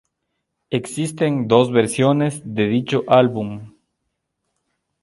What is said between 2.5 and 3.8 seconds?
dicho álbum.